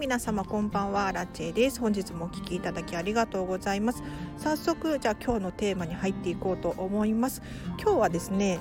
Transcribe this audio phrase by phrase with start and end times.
[0.00, 1.78] 皆様こんばんはラチェです。
[1.78, 4.02] 本日もお聞きいただきありがとうございます。
[4.38, 7.42] 早速じゃあ今日のテーマに入っていこうと思います。
[7.78, 8.60] 今日はですね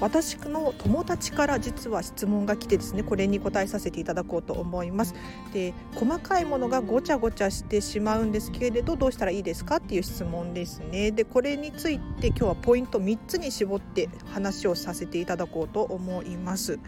[0.00, 5.14] 私の友達から実は質問が来てですねこれに答えさせていただこうと思います。
[5.52, 11.10] で細かいものがごちゃごちゃしてしまうんですけれどどうしたらいいですかっていう質問ですね。
[11.10, 16.78] でこれについて今日はポイント3つに絞って話をさせていただこうと思います。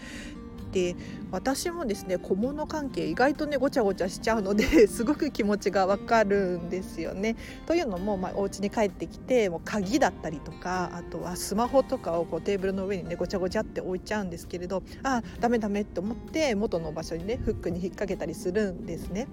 [0.74, 0.96] で
[1.30, 7.36] 私もですね小物関係意外とねごちゃごちゃしちゃうので すごく気持ちがわかるんですよね。
[7.66, 19.28] というのも、まあ、お家に帰ってきてもう鍵だったりとかあとはスマホとかをこうテーブルの上にねごちゃごちゃって置いちゃうんですけれどあダメダメって思って元の場所にねフックに引っ掛けたりするんですね。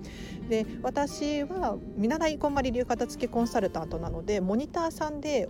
[0.48, 5.50] で私は見習いこんまり流片付けコンサルタントなのでモニターさんで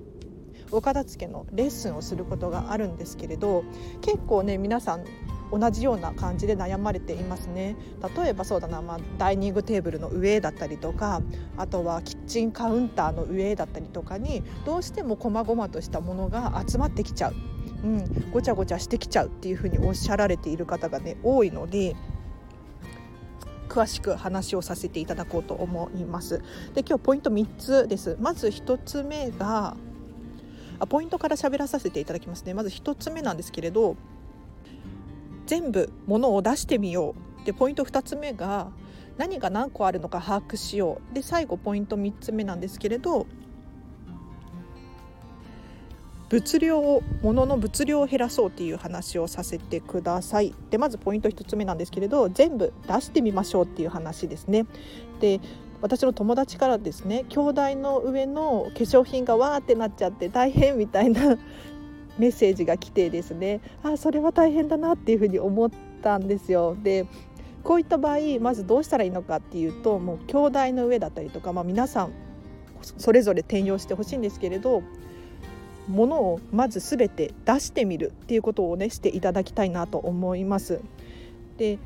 [0.72, 3.64] お片付けのレッスンをすることがあるんですけれど
[4.02, 5.06] 結構ね皆さん
[5.52, 7.76] 同じような感じで悩まれていますね
[8.16, 11.22] 例えばそうだな、まあ、ダイニングテーブルの上だったりとか
[11.58, 17.36] あとはキッチンカウンターの上だったりとかにどうしても細々としたものが集まってきちゃう、
[17.84, 21.96] うん、ごちゃごちゃしてきちゃうっていうふうにおっしゃられている方がね多いので
[23.72, 26.42] 詳しく話をさせていただこうと思います。
[26.74, 28.18] で今日ポイント3つです。
[28.20, 29.78] まず1つ目が
[30.78, 32.54] あポイントから喋らさせていただきますね。
[32.54, 33.96] まず1つ目なんですけれど
[35.52, 37.46] 全部ものを出してみよう。
[37.46, 38.72] でポイント2つ目が
[39.18, 41.14] 何が何個あるのか把握しよう。
[41.14, 43.28] で最後ポイント3つ目なんですけれど
[46.30, 50.56] 物量を物の物量を減らそうっていう話をさせてください。
[50.70, 54.66] でまずポイント1つ目なんですけれど全部出してみましょうっていう話ですね。
[55.20, 55.42] で
[55.82, 61.38] 私の友達からですね兄弟の上の化粧品がわーってなっちゃって大変みたいな
[62.18, 66.76] メッセージが来てですねあそれは大変だなっていうふうに思ったんですよ。
[66.82, 67.06] で
[67.64, 72.12] こういった場合まずどうしたらいいのかっていうともう兄弟の上だったりとか、まあ、皆さん
[72.82, 74.82] それぞれ転用してほしいんですけれど
[75.88, 80.82] ものをまず全て出してみるっていうことをねしていただきたいなと思います。
[81.58, 81.78] で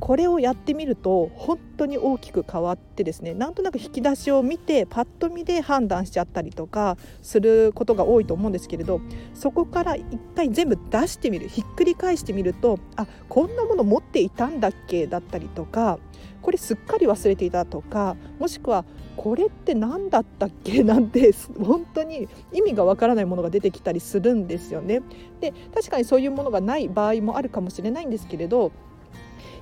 [0.00, 9.00] これをやってみると本当に大きく変わってですねなんとなく引き出しを見てパッと見で判断しちゃったりとかすることが多いと思うんですけれど
[9.34, 15.98] そこから一回全部出してみるひっくり返してみるとあこんなもの持っていたんだっけだったりとか
[16.42, 18.84] これすっかり忘れていたとかもしくは
[19.16, 21.32] これって何だったっけなんて
[21.62, 25.02] 本当に意味がわからないものが出てきたりするんですよね。
[25.40, 28.72] で確かにそういうものがない場合もあるかもしれないんですけれど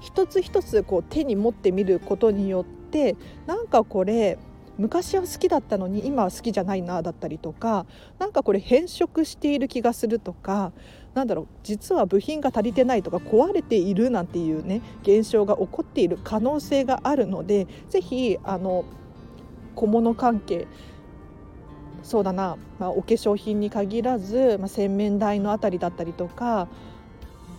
[0.00, 3.16] 一つ一つこう手に持ってみることによって
[3.46, 4.38] なんかこれ
[4.78, 7.84] 昔は好きだったのに今は好きじゃないなだったりとか
[8.18, 10.72] 何かこれ変色している気がするとか
[11.14, 18.84] なんだろう実は部品が足りてないとか壊れているなんていうね現象が起こっている可能性があるので是非あの
[19.74, 20.68] 小物関係
[22.04, 26.68] そうだな、まあ、お化粧品に限らず、まあ、洗面台の辺りだったりとか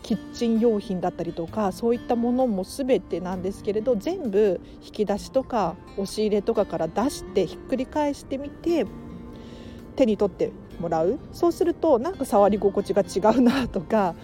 [0.04, 8.86] キッチン用品だったりとかそういったものも全てなんですけれど全部引き出しとか押し入れとかから出してひっくり返してみて
[9.96, 14.16] 手に取ってもらうそうするとなんか触り心地が違うなとか、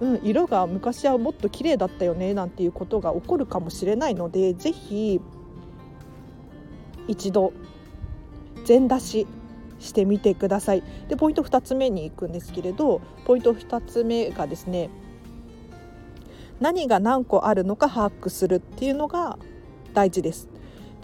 [0.00, 5.20] うん、色が昔はもっと綺麗だったよねなんていうことが起こるかもしれないので是非
[7.06, 7.52] 一度
[8.64, 9.26] 全出し
[9.78, 10.82] してみてください。
[11.08, 14.88] でポイント2つ目に行くんですけれどポイント2つ目がですね
[16.60, 19.38] 何が何個あるのか把握するっていうのが
[19.92, 20.48] 大事です。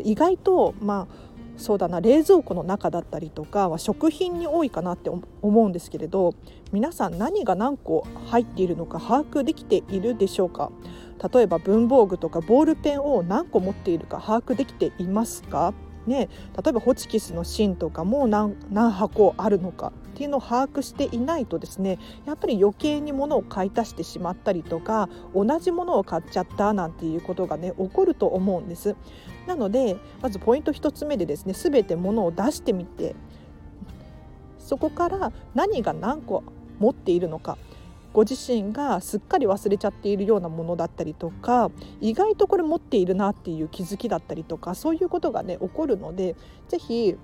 [0.03, 6.35] 意外とまあそうだな冷蔵庫の中だったりとかは食品に多いかなって思うんですけれど
[6.73, 10.73] 皆さん何が何個入っているのか把握できているでしょうか？
[11.33, 15.75] 例えば文房具とかボールペンを何個持っているか把握できていますか？
[16.07, 19.93] ね、例えばホチキスの芯とかも何何箱あるのか？
[20.21, 28.97] ていうの把握していないとですねやっぱり余計に物を買い足してしまったりとか同じものを買っちゃったなんていうことがね起こると思うんです。
[29.47, 33.17] なのでまずポイント1つ目でですね全て物を出してみて
[34.59, 36.45] そこから何が何個
[36.79, 37.57] 持っているのか
[38.13, 41.71] ご自身がすっかり忘れちゃっているようなものだったりとか
[42.01, 46.37] 意外とこれ持っているなっていう気づきだったりとかそういうことがね起こるので
[46.69, 47.17] 是非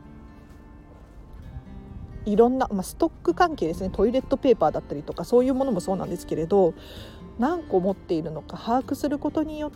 [2.26, 3.90] いろんな、まあ、ストック関係ですね。
[3.90, 6.74] トイレットペーパーだったりとかそういうものもそうなんですけれど
[7.38, 9.70] 何個持っているのか把握することによっ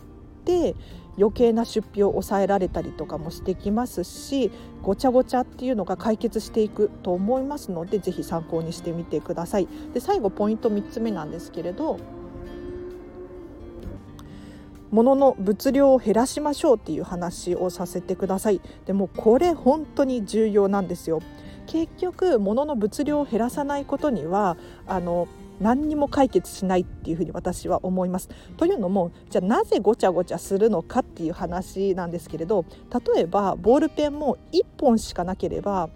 [0.45, 0.75] て
[1.17, 4.51] 余計な出費を抑えられたりとかもしてきますし
[4.81, 9.67] ごちゃごちゃっていうのが解決していくと思いますのでぜひ参考にしてみてください。
[9.93, 11.99] で最後ポイント3つ目なんですけれど
[14.91, 18.61] 物の物量を減らしましょうっていう話をさせてください。
[18.85, 21.21] でもこれ本当に重要なんですよ。
[21.67, 25.27] 結局物の物量を減らさないことにはあの
[25.59, 28.29] 何にも解決しないっていうふうに私は思います。
[28.57, 32.65] というのもじゃあなぜごちゃごちゃするのかっていう話なんですけれど
[33.15, 35.89] 例えばボールペンも1本しかなければ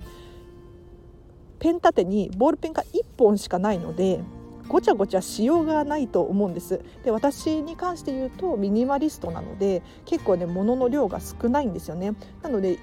[1.59, 4.21] ペン立てにボールペンが1本しかないので
[4.67, 6.81] ごちゃごちゃしようがないと思うんです。
[7.03, 12.13] で私に関して言うとミニマリストなので結構ね物の量が少ないんですよね。
[12.41, 12.79] なので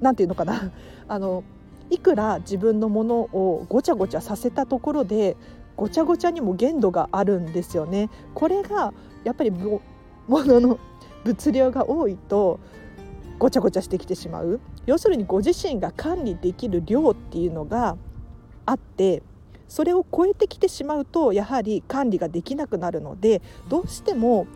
[0.00, 0.72] 何て言うのかな。
[1.08, 1.44] あの
[1.90, 5.36] いくら自分のものをごちゃごちゃさせたところで
[5.76, 8.10] ごちゃごちゃにも限度があるんですよね。
[8.34, 8.92] これが
[9.24, 9.52] やっぱり
[10.26, 10.78] 物の
[11.24, 12.60] 物量が多いと
[13.38, 14.60] ごちゃごちゃしてきてしまう。
[14.86, 17.96] 要するにご自身が管理できる量っていうのが
[18.66, 19.22] あって
[19.68, 24.46] それを超えてきてしまうとやはり管理ができなくなるのでどうしても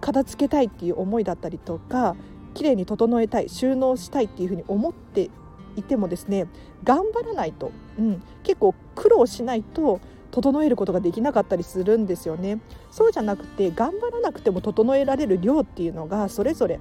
[0.00, 2.16] 片付けたいっていう思いだったりとか
[2.54, 5.30] 綺麗に整えたい収納したいっていうふうに思って
[5.76, 6.46] いてもですね
[6.84, 12.58] 頑張らないと、うん、結構苦労しないと整えることができなかったりするんですよね。
[12.90, 16.80] そうじゃなくて頑張らなくても整えられる量っていうのがそれぞれ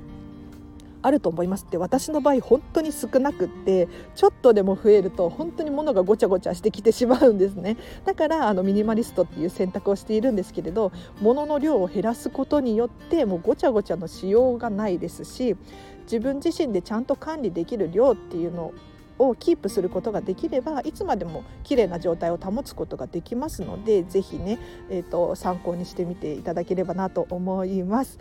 [1.01, 15.55] あると思いますって私の場合本当に少なくってちょっとでも増えると本当に物がごちゃごちゃしてきてしまうんですねだからあのミニマリストっていう選択をしているんですけれど物の量を減らすことによってもうごちゃごちゃのしようがないですし
[16.03, 18.73] 自分自身でちゃんと管理できる量っていうの
[19.17, 24.59] をキープすることができればいつまでも綺麗な状態を保つことができますので是非ね、
[24.89, 28.19] えーと参考にしてみていただければなと思います。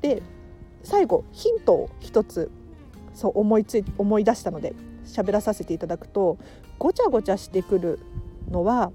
[0.00, 0.22] で
[0.84, 2.50] 最後ヒントを一つ
[3.14, 6.38] そう思いつい思い出したので喋らさせていただくと
[6.78, 7.98] ごちゃごちゃしてくる
[8.50, 8.92] のは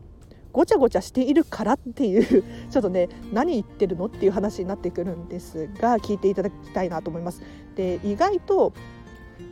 [0.51, 7.41] ごちゃごちゃしているからっていうちょっとね何言ってるのっていう話になってくるんですが聞いていただきたいなと思います。
[7.75, 8.73] で意外と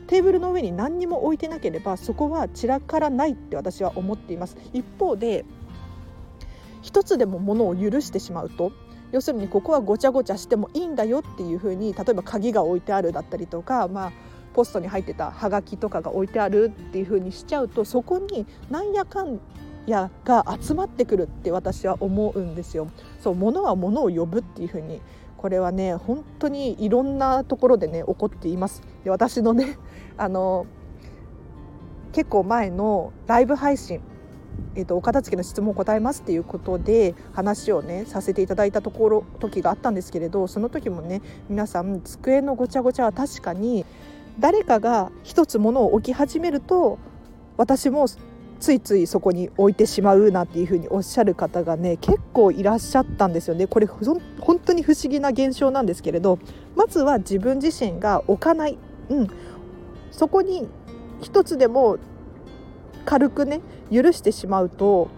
[0.06, 5.44] テーブルの上に何にも置いてなければそこは散らからないって私は思っています一方で
[6.82, 8.72] 一つでも物を許してしまうと
[9.12, 14.12] 要するにここはごちゃごちゃしてもいいんだよっていうふうに例えば鍵が置いてあるだったりとか、まあ、
[14.54, 19.40] ポストに入ってたはがきとかが置いてあるっていうふうにしちゃうとそこになんやかん
[19.86, 22.88] やが集まってくるって私は思うんですよ。
[23.20, 25.00] そう物は物を呼ぶっていうふうに
[25.38, 28.82] これはね本当にいろんなところでね起こっています。
[29.04, 29.78] で私のね
[30.18, 30.66] あの
[32.12, 34.00] 結構前のライブ配信
[34.74, 43.84] えーと、お片付けの質問を答えますっていうことで話をねさせていただいたところ時があったんですけれどその時もね皆さん机のごちゃごちゃは確かに
[44.38, 46.98] 誰かが一つものを置き始めると
[47.56, 48.06] 私も
[48.60, 53.66] ついついそこに置いてしまうなんていうふうにおっしゃる方がね結構いらっしゃったんですよね。
[53.66, 54.20] これ本
[54.58, 56.38] 当に不思議な現象なんですけれど
[56.76, 58.78] まずは自分自身が置かない、
[59.10, 59.28] うん、
[60.10, 60.68] そこに
[61.20, 61.98] 一つでも
[63.08, 65.08] 軽くね許してしまうと、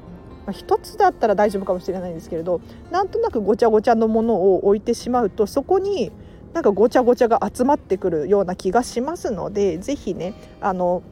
[0.46, 2.60] まあ、1つだったら大丈夫かもしれないんですけれど
[2.92, 6.12] なんとなくごちゃごちゃのものを置いてしまうとそこに
[6.52, 11.02] なんかごちゃごちゃが集まってくるような気がしますので是非ねあの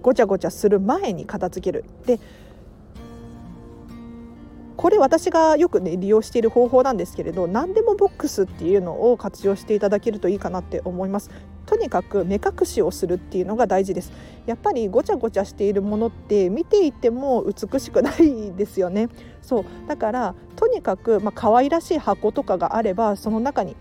[0.00, 1.84] ごちゃごちゃする前に片付ける。
[2.06, 2.18] で
[4.84, 11.30] これ私がよくね利用している方法なんですけれど何でもボックスっていうのを活用していただけるといいかなって思います。
[11.64, 14.12] とにかく目隠しをするっていうのが大事です。
[14.44, 19.08] やっぱりごちゃごちゃしているものって見ていても美しくないですよね。
[19.40, 19.64] そう。
[19.88, 23.76] だからとにかくまあ可愛らしい箱とかがあればその中に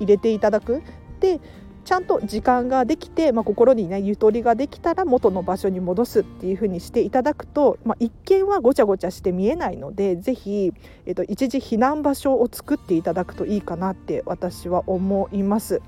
[0.00, 0.82] 入れていただく。
[1.20, 1.40] で
[1.84, 10.72] ちゃんと時間ができて、まあ、心にねゆとりができたら元の場所に戻すっていう風にしていただくと、まあ、一見はごちゃごちゃして見えないので是非、
[11.06, 15.82] えっと、一時避難場所を作っていただくといいかなって私は思います。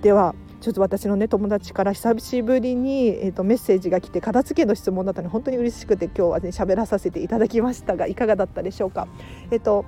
[0.00, 9.08] ではちょっと私のね友達から久しぶりに、えーと、メッセージが来て片付けの質問だったので本当に嬉しくて今日はね喋らさせていただきましたがいかがだったでしょうか？
[9.50, 9.84] えっ、ー、と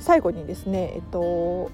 [0.00, 1.70] 最後にですねえっ、ー、と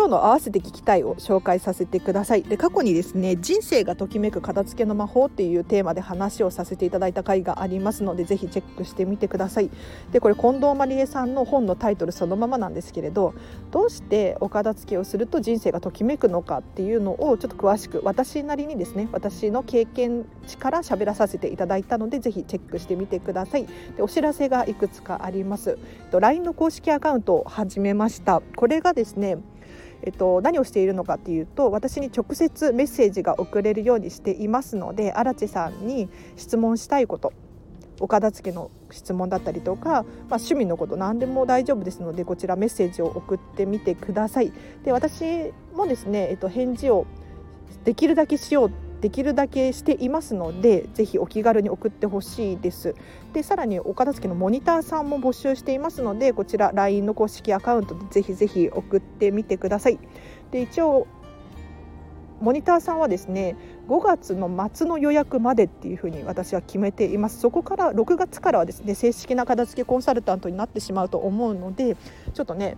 [0.00, 2.42] 今日の合わせて聞きたいを紹介させてください。
[2.42, 9.68] で過去にですね人生がときめく片付けの魔法っていうテーマで話をさせていただいた回がありますのでぜひチェックしてみてください。
[10.10, 13.34] でこれ近藤麻理恵さんの本のタイトルそのままなんですけれど
[13.72, 23.66] どうしてお片付けをすると人生がときめくのかっていうのをちょっと詳しく私なりにですね私の経験値から喋らさせていただいたのでぜひチェックしてみてください。
[23.98, 25.76] でお知らせがいくつかあります。
[26.10, 28.40] LINE の公式アカウントを始めました。
[28.56, 29.36] これがですね
[30.02, 37.32] えっと、何をしているのかっていうと私に直接メッセージが送れるようにしていますので荒地さんに質問したいこと
[38.00, 40.02] お片付けの質問だったりとか、まあ、
[40.36, 44.52] 趣味のこと何でも大丈夫ですのでこちらメッセージを送ってみてください。
[44.84, 47.06] で私もですね、えっと、返事を
[47.84, 52.94] できるだけしようできるだけしていますのでぜひお気軽に送ってほしいです。
[53.32, 59.98] でさらにお片付けのモニターさんも募集していますのでこちら LINE の公式アカウントでぜひぜひ送ってみてください。
[60.50, 61.06] で一応
[62.40, 63.54] モニターさんはですね
[63.88, 67.38] 5月の末の予約までっていうふうに私は決めています。
[67.38, 71.96] そこから6月からはですね正式な片付けコンサルタントになってしまうと思うので
[72.32, 72.76] ちょっとね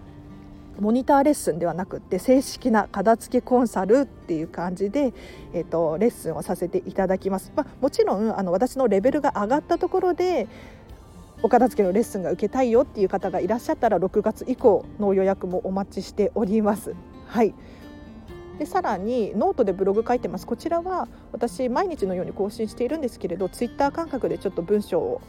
[0.81, 5.13] モニターレッスンではなくって正式な片付けコンサルっていう感じで、
[5.53, 7.53] えーと、レッスンをさせていただきます。
[7.55, 10.49] まあ、もちろんあの私のレベルが上がったところで
[11.43, 16.95] お片付けのレッスンが受けたいよっていう方がいらっしゃったら6月以降の予約もお待ちしております。
[17.27, 17.55] はい
[18.59, 25.21] でさらにノートでブログ書いてますこちらは私毎日のように更新しているんですけれどツイッター感覚でちょっと文章を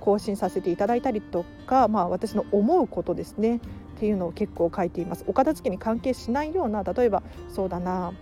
[0.00, 3.60] 更新させていただいたりとか、まあ、私の思うことですね
[4.00, 5.24] っていうのを結構書いています。
[5.26, 8.14] お片付けに関係しないような例えばそうだな。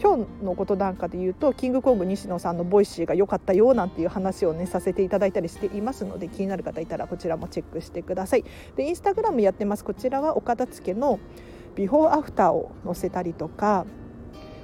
[0.00, 8.44] 今日のことなんかで言うとキングコング西野さんの Voicy が良かったよなんていう話をねさせていただいたりしていますので気になる方いたらこちらもチェックしてください。
[8.76, 9.84] でインスタグラムやってます。
[9.84, 11.18] こちらはお片付けの
[11.74, 13.86] ビフォーアフターを載せたりとか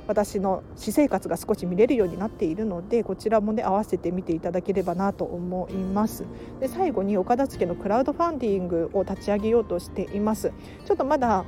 [0.06, 6.24] 私の私生活が少し見れるようになっているのでこちらもね合わせて見ていただければなと思います。
[6.60, 10.52] で最後に岡田付のクラウドファンディングを立ち上げようとしています。
[10.84, 11.44] ちょっとまだ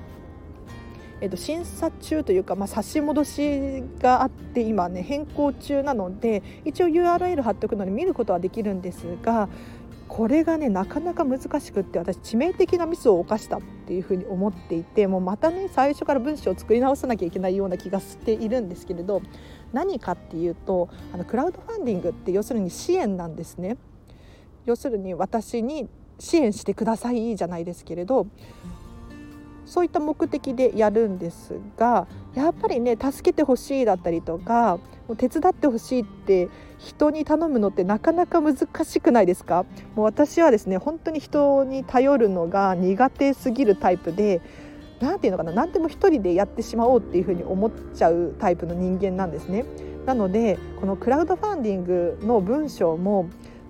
[1.20, 9.48] えっと、審査中というか、まあ、差し戻しがあって今ね変更中なので一応 URL 貼っておくので見ることはできるんですが
[10.08, 19.22] これがねなかなか難しくって私致命的なミスを犯したっていうふうに思っていてもうまたね最初から文章を作り直さなきゃいけないような気がしているんですけれど
[19.72, 23.76] 何かっていうとあのクラウドファンディングって要するに支援なんですね。
[24.66, 28.26] 要するに私に支援してくださいじゃないですけれど
[29.66, 34.78] そういった目的でやるんですがやっぱりね助けてほしいだったりとか
[35.16, 39.64] 手伝ってほしいって人に頼むのってなかなか難しくないですか？
[39.94, 44.40] もう私はですね本当に人に頼るのが苦手すぎるタイプで
[45.00, 49.64] 何て言うのかな何でも一人でやってしまおうっていうふうに思っちゃうタイプの人間なんですね。
[50.06, 53.28] なのでこのクラウドファンディングの文章も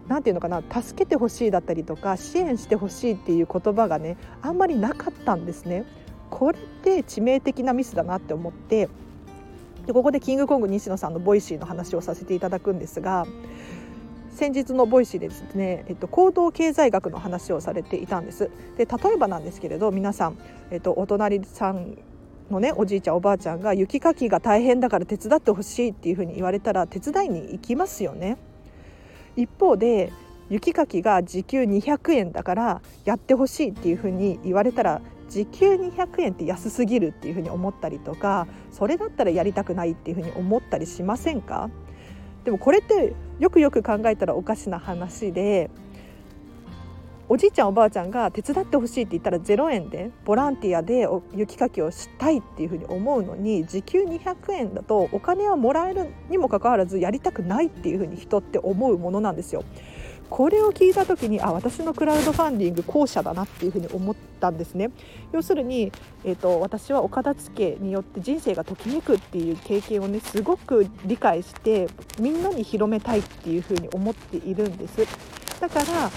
[0.08, 5.84] 何て言うのかな助けてほしいだったりとか支援してほしいっていう言葉がねあんまりなかったんですね。
[6.30, 8.88] これって致命的なミスだなって思って
[9.86, 13.26] でここでキングコング西野さんの Voicy の話をさせていただくんですが
[14.30, 18.50] 先日の Voicy でですね、えっと、行動経済学の話をされていたんです。
[18.76, 20.38] で例えばなんですけれど皆さん、
[20.70, 21.96] えっと、お隣さん
[22.50, 28.36] のねおじいちゃんおばあちゃんが雪かきが大変だから手伝ってほしいっていうふうに言われたら手伝いに行きますよね。
[29.36, 30.12] 一方で
[30.50, 41.70] 雪かきが時給200円だからやってほしいっていうふうに言われたら時給200円って安すぎるっていうふうに思ったりとかそれだったらやりたくないっていうふうに思ったりしませんか？
[42.44, 45.70] でもこれってよくよく考えたらおかしな話で
[47.26, 59.64] おじいちゃんおばあちゃんが手伝ってほしいって言ったら0円でボランティアで雪かきをしたいっていうふうに思うのに時給200円だとお金はもらえるにもかかわらずやりたくないっていうふうに人って思うものなんですよ。
[60.30, 64.90] これを聞いた時にあ私のクラウドファンディング後者だなっていうふうに思ったんですね
[65.32, 65.92] 要するに、
[66.24, 71.88] えーと、私はお片付けによって人生がときめくっていう経験をねすごく理解して
[72.18, 75.06] みんなに広めたいっていうふうに思っているんです
[75.60, 76.10] だから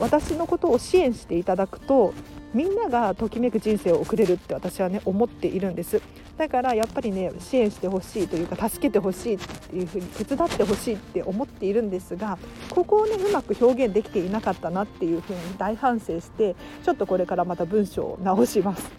[0.00, 2.12] 私のことを支援していただくと
[2.52, 6.02] みんながときめく人生を送れるって私はね思っているんです。
[6.36, 12.38] だからやっぱりね支援してほしいというか助けてほしいっていうふうに手伝ってほしいって思っているんですが
[12.70, 18.90] ここをねうまく表現できていなかったなっていうふうに大反省してちょっとこれからまた文章を直します。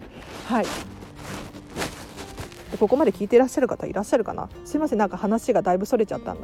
[0.46, 0.66] はい。
[2.78, 4.48] ここまで聞いていらっしゃる方いらっしゃるかな？
[4.64, 4.98] すいません。
[4.98, 6.40] なんか話がだいぶそれちゃったの。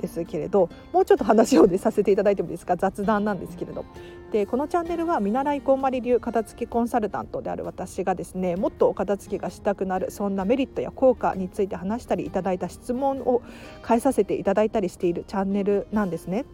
[0.00, 2.76] ですけれどもうちょっと話を、ね、させていただいてもいいですか？
[2.76, 3.84] 雑談なんですけれど
[4.32, 13.42] でこのチャンネルは見習いこんまり流片付けコンサルタントである私がですねもっとお片付けがしたくなるそんなメリットや効果について話したりいただいた質問を
[13.82, 16.44] 返させていただいたりしているチャンネルなんですね。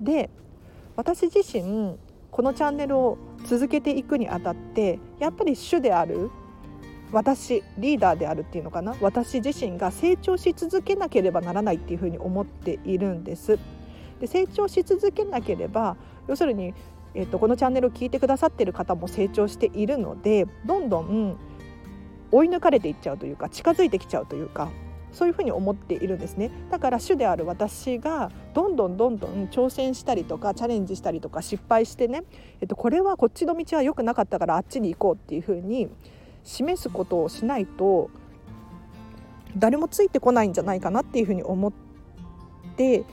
[0.00, 0.30] で
[0.96, 1.96] 私自身
[2.30, 6.30] このチャンネルを続けていくにあたってやっぱり主である
[7.12, 8.96] 私リーダーであるっていうのかな？
[9.00, 13.58] 私自身が成長し続けなければならないっていうふうに思っているんです。
[14.20, 16.74] で成長し続けなければ要するに
[17.14, 21.36] えっと、このチャンネルを聞いてくださってる方も成長しているのでどんどん
[22.30, 24.70] 追い抜かれていっちゃうというか近づいてきちゃうというか
[25.12, 32.22] そういうふうに思っているんですねだから主である私がどんどんどんどん挑戦したりとかチャレンジしたりとか失敗してね、
[32.62, 35.90] えっと、これはこっちの道は良くなかったからあっちに行こうっていうふうに
[36.44, 38.10] 示すことをしないと
[39.56, 41.72] 誰もついてこないんじゃないかなっていうふうに思っ
[42.76, 43.04] て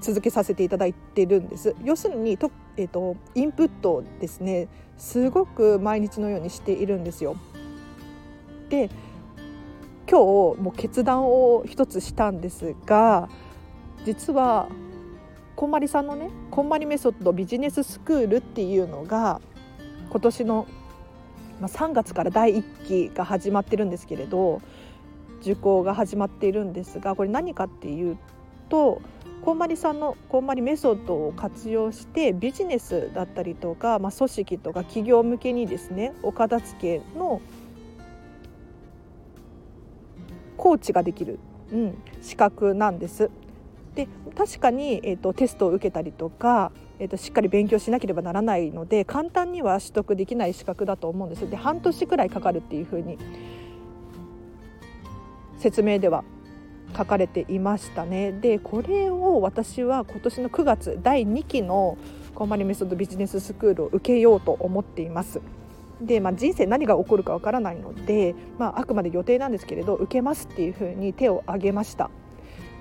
[0.00, 7.36] 続けさせていただいてるんです要するにと、えーと、インプットですねすごく毎日のようにしているんですよ。
[8.68, 8.90] で
[10.10, 13.28] 今日もう決断を一つしたんですが
[14.04, 14.68] 実は
[15.54, 19.40] こんまりさんのねこんまりメソッドビジネススクールっていうのが
[20.10, 20.66] 今年の
[21.60, 24.60] まあ3月から第1期が始まってるんですけれど
[25.40, 28.18] 受講が始まっているんですがこれ何かっていう
[28.68, 29.00] と
[29.42, 37.40] こんまりさんのこんまりメソッドを活用してビジネスだったりとか、まあ、組織とか企業向けにですねお片付けの
[40.56, 41.38] コーチができる、
[41.72, 43.30] うん、資格なんです。
[43.94, 53.18] で確かに、えーと、テストを受けたりとか、えーと、しっかり勉強しなければならないので簡単には取得できない資格だと思うんですで半年くらいかかるっていうふうに
[55.58, 56.24] 説明では
[56.96, 58.32] 書かれていましたね。
[58.32, 61.98] でこれを私は今年の9月第2期の
[62.34, 65.40] コンマリメソッドビジネススクールを受けようと思っています。
[66.00, 72.10] で、まあ、人生何が起こるかわからないので、まあ、あくまで予定なんですけれど受けますっていうふうに手を挙げました。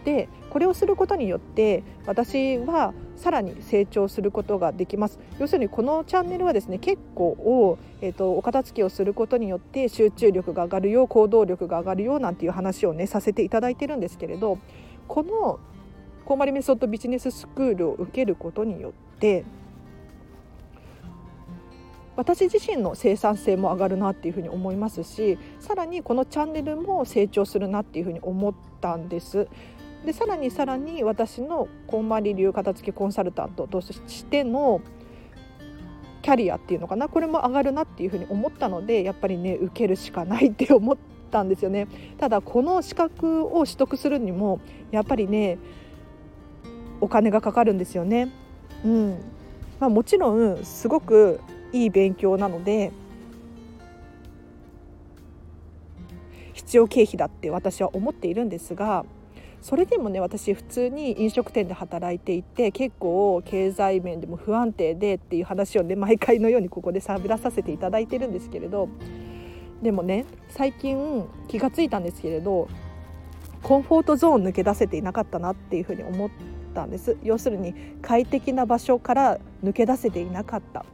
[0.07, 14.59] でこれをすることによって私はさらに成長することができます要するにこのチャンネルはですね結構えーと、お片付けをすることによって集中力が上がるよう行動力が上がるようなんていう話をねさせていただいてるんですけれど
[15.09, 15.59] この
[16.23, 19.43] コーマリメソッドビジネススクールを受けることによって
[22.15, 29.47] 私自身の生産性も上がるなっていうふうに思いますしさらにこのチャンネルも成長するなっていうふうに思ったんです。
[30.06, 34.81] でさらにさらに私のこんまり流片付けコンサルタントとしての
[36.22, 40.98] キャリアっていうのかなこれも上がるなっていうふうに思ったのでやっぱりね受けるしかないって思っ
[41.31, 41.88] たんですよね。
[42.18, 44.60] ただこの資格を取得するにも
[44.92, 45.57] やっぱりね
[47.00, 48.29] お金がかかるんですよね。
[48.83, 49.20] うん
[49.79, 51.40] まあ、もちろんすごく
[51.72, 52.92] いい勉強なので
[56.53, 59.05] 必要経費だって私は思っているんですが
[59.61, 68.87] それでもね私普通に飲食店で働いていて結構経済面でも不安定でっていう話をね毎回のようにここでしゃべらさせていただいてるんですけれど
[69.81, 72.67] でもね最近気が付いたんですけれど
[73.63, 76.29] コンフォートゾーン抜け出せていなかったなっていうふうに思っ
[76.74, 77.17] たんです。
[77.24, 80.85] 要するに快適な場所から抜け出せていなかった。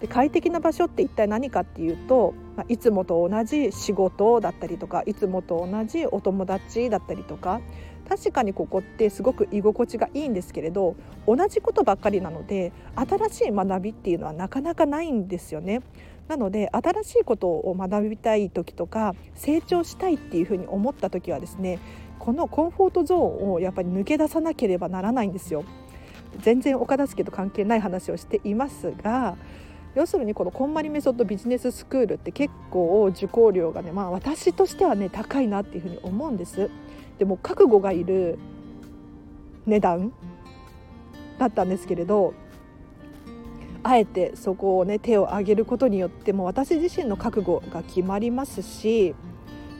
[0.00, 7.60] で快適な場所って一体何かっていうと、まあ、いつもと同じ仕事だったりとかいつもと同じお友達だったりとか
[8.08, 15.82] 確かにここってすごく居心地がいいんですけれど同じことばっかりなので新しい学びっていうのはなかなかないんですよね。
[16.26, 21.78] なので新しいことを学びたい時とか成長したいっていうふうに思った時はですね
[22.18, 25.64] このコンフォートゾーンをやっぱり抜け出さなければならないんですよ。
[26.40, 29.36] 全然お片付けと関係ない話をしていますが
[29.98, 36.70] 要するにこのこんまりメソッドビジネススクールって結構受講料がねまあ私としてはね高いなっていうふうに思うんです。
[37.18, 38.38] でも覚悟がいる
[39.66, 40.12] 値段
[41.40, 42.32] だったんですけれど
[43.82, 49.16] あえてそこをね手を挙げることによっても私自身の覚悟が決まりますし、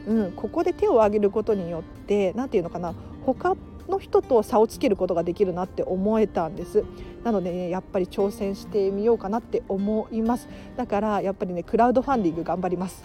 [0.09, 2.93] うん、ここで手を挙げることによって何て言うのかな
[3.25, 3.55] 他
[3.89, 6.85] の人と差をつけることができるなって思えたんです。
[7.25, 10.49] なので、ね、やっぱり挑戦してみようかなって思います。
[10.77, 13.03] だからやっぱりねクラウドファンディング頑張ります。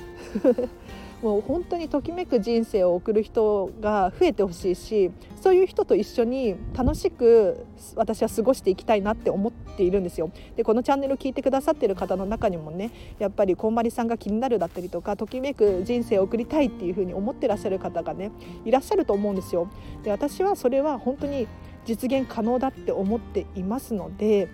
[1.23, 5.09] もう本当にときめく人生を送る人が増えてほしいし
[5.41, 10.31] そういう人と一緒に楽しく私は過ごしていきたいなって思っているんですよ。
[10.57, 18.31] でこのチャンネルを聞いてくださってる方の中にもねやっぱりこんまりさんが気になるだったりとかときめく人生を送りたいっていうふうに思ってらっしゃる方がね
[18.65, 19.69] いらっしゃると思うんですよ。
[20.03, 21.47] で私はそれは本当に
[21.85, 24.49] 実現可能だって思っていますので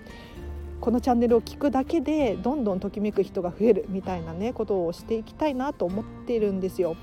[0.82, 6.96] このチャンネルを聞くだけでどんどんときめく人が増えるみたいなねことをしていきたいなと思ってるんですよ。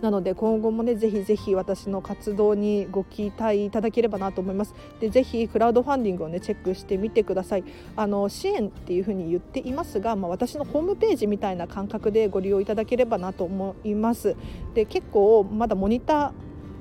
[0.00, 4.74] なので今後もねぜひぜひ私の活動にご期待いただければなと思います。
[5.00, 7.64] でぜひクラウドファンディングをねチェックしてみてください。
[7.96, 14.36] あの支援っていうふうに言っていますが、まあ、私のホームページみたいな感覚でご利用いただければなと思います。
[14.74, 16.32] で結構まだモニタ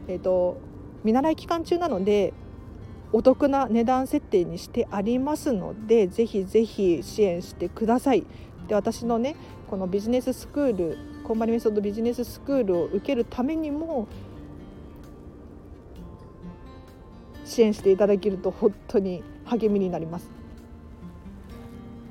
[0.07, 0.57] ーえっ、ー、と
[1.03, 2.33] 見習い期間中なので
[3.13, 8.25] お得な値段設定にしてありますのでぜひぜひ支援してください。
[8.67, 9.35] で私のね
[9.69, 14.07] このビジネススクールコンバリメソッドビジネススクールを受けるためにも
[17.45, 20.29] 支援していただけると本当に励みになります。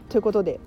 [0.08, 0.60] ということで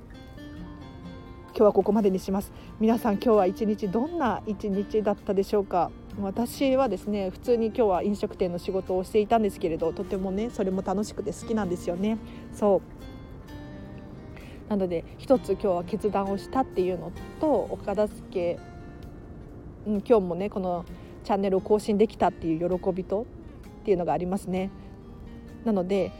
[1.47, 5.91] 今日はここまでにします皆さん今日は一日どんな一日だったでしょうか？
[6.21, 12.17] 私はですね普通に今日は飲食店の仕事をしていたんですけれどとてもねそれも楽しくて好きなんですよね。
[12.53, 14.69] そう。
[14.69, 18.59] なので一つ今日は決断をしたっていうのとお片付け、
[19.87, 20.85] うん、今日もねこの
[21.23, 23.25] チャンネルを更新できたっていう喜びと
[23.81, 24.69] っていうのがありますね。
[25.65, 26.11] なので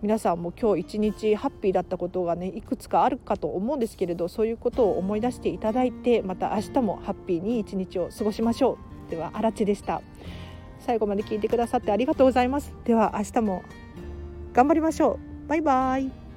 [0.00, 8.87] 皆さんも今日一日ハッピーだったことがねいくつかあるかと思うんですけれどそういうことを思い出していただいてまた明日もハッピーに一日を過ごしましょう。
[9.10, 10.02] ではあらちでした。
[10.80, 12.72] 最後まで聞いてくださってありがとうございます。
[12.84, 13.62] では明日も
[14.52, 15.48] 頑張りましょう。
[15.48, 16.27] バイバイ。